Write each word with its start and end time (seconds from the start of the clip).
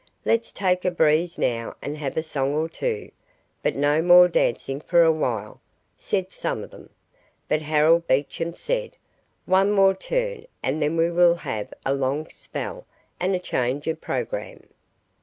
"Let's 0.25 0.51
take 0.51 0.83
a 0.83 0.89
breeze 0.89 1.37
now 1.37 1.75
and 1.79 1.95
have 1.97 2.17
a 2.17 2.23
song 2.23 2.55
or 2.55 2.67
two, 2.67 3.11
but 3.61 3.75
no 3.75 4.01
more 4.01 4.27
dancing 4.27 4.79
for 4.81 5.03
a 5.03 5.11
while," 5.11 5.61
said 5.95 6.31
some 6.31 6.63
of 6.63 6.71
them; 6.71 6.89
but 7.47 7.61
Harold 7.61 8.07
Beecham 8.07 8.51
said, 8.53 8.95
"One 9.45 9.71
more 9.71 9.93
turn, 9.93 10.47
and 10.63 10.81
then 10.81 10.97
we 10.97 11.11
will 11.11 11.35
have 11.35 11.71
a 11.85 11.93
long 11.93 12.27
spell 12.31 12.87
and 13.19 13.35
a 13.35 13.39
change 13.39 13.85
of 13.85 14.01
programme." 14.01 14.63